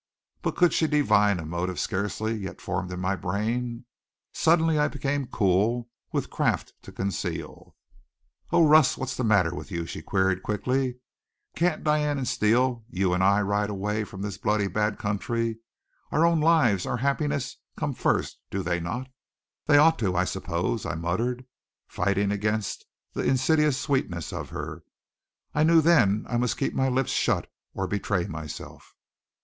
But 0.41 0.55
could 0.55 0.73
she 0.73 0.87
divine 0.87 1.39
a 1.39 1.45
motive 1.45 1.79
scarcely 1.79 2.33
yet 2.33 2.59
formed 2.59 2.91
in 2.91 2.99
my 2.99 3.15
brain? 3.15 3.85
Suddenly 4.33 4.79
I 4.79 4.87
became 4.87 5.27
cool, 5.27 5.91
with 6.11 6.31
craft 6.31 6.73
to 6.81 6.91
conceal. 6.91 7.75
"Oh, 8.51 8.65
Russ! 8.67 8.97
What's 8.97 9.15
the 9.15 9.23
matter 9.23 9.53
with 9.53 9.69
you?" 9.69 9.85
she 9.85 10.01
queried 10.01 10.41
quickly. 10.41 10.95
"Can't 11.55 11.83
Diane 11.83 12.17
and 12.17 12.27
Steele, 12.27 12.83
you 12.89 13.13
and 13.13 13.23
I 13.23 13.43
ride 13.43 13.69
away 13.69 14.03
from 14.03 14.23
this 14.23 14.39
bloody, 14.39 14.65
bad 14.67 14.97
country? 14.97 15.59
Our 16.11 16.25
own 16.25 16.39
lives, 16.39 16.87
our 16.87 16.97
happiness, 16.97 17.57
come 17.77 17.93
first, 17.93 18.39
do 18.49 18.63
they 18.63 18.79
not?" 18.79 19.07
"They 19.67 19.77
ought 19.77 19.99
to, 19.99 20.15
I 20.17 20.23
suppose," 20.23 20.83
I 20.83 20.95
muttered, 20.95 21.45
fighting 21.87 22.31
against 22.31 22.87
the 23.13 23.21
insidious 23.21 23.77
sweetness 23.77 24.33
of 24.33 24.49
her. 24.49 24.81
I 25.53 25.63
knew 25.63 25.79
then 25.79 26.25
I 26.27 26.37
must 26.37 26.57
keep 26.57 26.73
my 26.73 26.87
lips 26.89 27.11
shut 27.11 27.47
or 27.75 27.85
betray 27.85 28.25
myself. 28.25 28.95